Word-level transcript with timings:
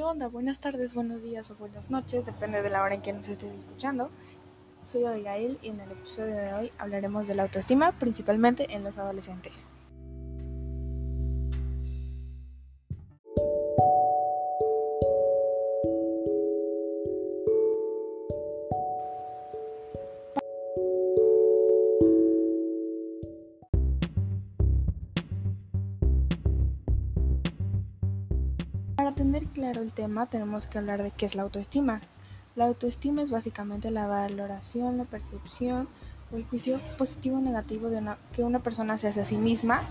onda? 0.00 0.28
Buenas 0.28 0.58
tardes, 0.58 0.94
buenos 0.94 1.22
días 1.22 1.50
o 1.50 1.56
buenas 1.56 1.90
noches, 1.90 2.24
depende 2.24 2.62
de 2.62 2.70
la 2.70 2.82
hora 2.82 2.94
en 2.94 3.02
que 3.02 3.12
nos 3.12 3.28
estés 3.28 3.52
escuchando. 3.52 4.10
Soy 4.82 5.04
Abigail 5.04 5.58
y 5.60 5.68
en 5.68 5.80
el 5.80 5.90
episodio 5.90 6.34
de 6.34 6.54
hoy 6.54 6.72
hablaremos 6.78 7.26
de 7.26 7.34
la 7.34 7.42
autoestima, 7.42 7.92
principalmente 7.98 8.74
en 8.74 8.84
los 8.84 8.96
adolescentes. 8.96 9.70
Para 29.02 29.16
tener 29.16 29.46
claro 29.46 29.82
el 29.82 29.92
tema 29.92 30.26
tenemos 30.26 30.68
que 30.68 30.78
hablar 30.78 31.02
de 31.02 31.10
qué 31.10 31.26
es 31.26 31.34
la 31.34 31.42
autoestima. 31.42 32.00
La 32.54 32.66
autoestima 32.66 33.22
es 33.22 33.32
básicamente 33.32 33.90
la 33.90 34.06
valoración, 34.06 34.96
la 34.96 35.02
percepción 35.02 35.88
o 36.30 36.36
el 36.36 36.44
juicio 36.44 36.78
positivo 36.98 37.38
o 37.38 37.40
negativo 37.40 37.90
de 37.90 38.00
que 38.32 38.44
una 38.44 38.60
persona 38.60 38.98
se 38.98 39.08
hace 39.08 39.22
a 39.22 39.24
sí 39.24 39.38
misma 39.38 39.82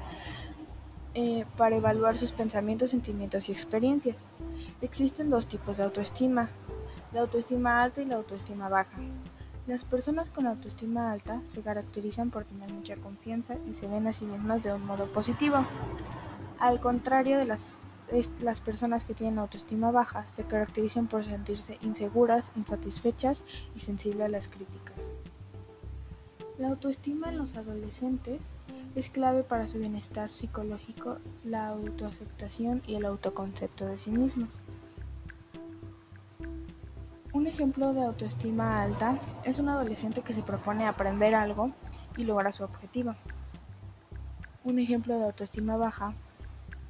eh, 1.14 1.44
para 1.58 1.76
evaluar 1.76 2.18
sus 2.18 2.32
pensamientos, 2.32 2.92
sentimientos 2.92 3.50
y 3.50 3.52
experiencias. 3.52 4.30
Existen 4.82 5.30
dos 5.30 5.46
tipos 5.46 5.76
de 5.76 5.84
autoestima, 5.84 6.48
la 7.12 7.20
autoestima 7.20 7.84
alta 7.84 8.02
y 8.02 8.06
la 8.06 8.16
autoestima 8.16 8.70
baja. 8.70 8.98
Las 9.68 9.84
personas 9.84 10.30
con 10.30 10.48
autoestima 10.48 11.12
alta 11.12 11.42
se 11.48 11.60
caracterizan 11.60 12.30
por 12.30 12.46
tener 12.46 12.72
mucha 12.72 12.96
confianza 12.96 13.56
y 13.70 13.74
se 13.74 13.88
ven 13.88 14.08
a 14.08 14.14
sí 14.14 14.24
mismas 14.24 14.64
de 14.64 14.72
un 14.72 14.86
modo 14.86 15.12
positivo. 15.12 15.66
Al 16.60 16.80
contrario 16.80 17.38
de 17.38 17.46
las 17.46 17.76
las 18.42 18.60
personas 18.62 19.06
que 19.06 19.14
tienen 19.14 19.40
autoestima 19.40 19.92
baja 19.92 20.26
se 20.34 20.44
caracterizan 20.44 21.08
por 21.08 21.26
sentirse 21.26 21.78
inseguras, 21.82 22.52
insatisfechas 22.56 23.44
y 23.76 23.80
sensibles 23.80 24.26
a 24.26 24.30
las 24.30 24.48
críticas. 24.48 25.16
La 26.58 26.70
autoestima 26.70 27.30
en 27.30 27.38
los 27.38 27.56
adolescentes 27.56 28.42
es 28.96 29.10
clave 29.10 29.44
para 29.44 29.68
su 29.68 29.80
bienestar 29.80 30.30
psicológico, 30.30 31.20
la 31.44 31.70
autoaceptación 31.70 32.82
y 32.86 32.96
el 32.96 33.06
autoconcepto 33.06 33.86
de 33.86 33.98
sí 33.98 34.12
mismos. 34.12 34.50
Un 37.34 37.48
ejemplo 37.48 37.94
de 37.94 38.04
autoestima 38.04 38.82
alta 38.82 39.18
es 39.46 39.58
un 39.58 39.70
adolescente 39.70 40.22
que 40.22 40.34
se 40.34 40.44
propone 40.44 40.86
aprender 40.86 41.34
algo 41.34 41.72
y 42.18 42.26
logra 42.26 42.52
su 42.52 42.66
objetivo. 42.66 43.16
Un 44.66 44.80
ejemplo 44.80 45.18
de 45.18 45.24
autoestima 45.24 45.78
baja 45.78 46.14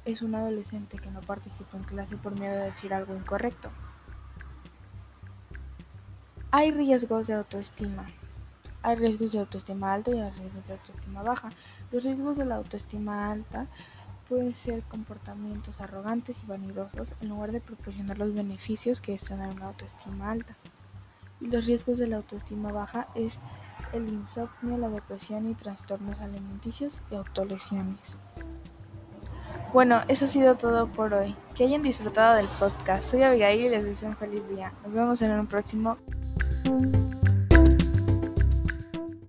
es 0.04 0.22
un 0.22 0.34
adolescente 0.34 0.98
que 0.98 1.10
no 1.10 1.20
participa 1.20 1.76
en 1.76 1.84
clase 1.84 2.16
por 2.16 2.38
miedo 2.38 2.54
de 2.54 2.64
decir 2.64 2.92
algo 2.92 3.14
incorrecto. 3.14 3.70
Hay 6.50 6.70
riesgos 6.70 7.28
de 7.28 7.34
autoestima. 7.34 8.06
Hay 8.82 8.96
riesgos 8.96 9.32
de 9.32 9.38
autoestima 9.38 9.92
alta 9.92 10.10
y 10.10 10.20
hay 10.20 10.30
riesgos 10.32 10.66
de 10.66 10.72
autoestima 10.72 11.22
baja. 11.22 11.50
Los 11.92 12.02
riesgos 12.02 12.36
de 12.36 12.44
la 12.44 12.56
autoestima 12.56 13.30
alta 13.30 13.68
pueden 14.28 14.54
ser 14.54 14.82
comportamientos 14.84 15.80
arrogantes 15.80 16.42
y 16.42 16.46
vanidosos 16.46 17.14
en 17.20 17.28
lugar 17.28 17.52
de 17.52 17.60
proporcionar 17.60 18.18
los 18.18 18.34
beneficios 18.34 19.00
que 19.00 19.14
están 19.14 19.40
en 19.42 19.50
una 19.50 19.68
autoestima 19.68 20.30
alta. 20.30 20.56
Y 21.40 21.46
los 21.46 21.66
riesgos 21.66 21.98
de 21.98 22.08
la 22.08 22.16
autoestima 22.16 22.72
baja 22.72 23.08
es 23.14 23.40
el 23.92 24.08
insomnio, 24.08 24.78
la 24.78 24.88
depresión 24.88 25.48
y 25.48 25.54
trastornos 25.54 26.20
alimenticios 26.20 27.02
y 27.10 27.14
autolesiones. 27.14 28.18
Bueno, 29.72 30.02
eso 30.08 30.26
ha 30.26 30.28
sido 30.28 30.56
todo 30.56 30.86
por 30.86 31.14
hoy. 31.14 31.34
Que 31.54 31.64
hayan 31.64 31.82
disfrutado 31.82 32.36
del 32.36 32.46
podcast. 32.58 33.04
Soy 33.04 33.22
Abigail 33.22 33.62
y 33.62 33.68
les 33.70 33.84
deseo 33.84 34.10
un 34.10 34.16
feliz 34.16 34.46
día. 34.48 34.72
Nos 34.84 34.94
vemos 34.94 35.22
en 35.22 35.32
un 35.32 35.46
próximo. 35.46 35.96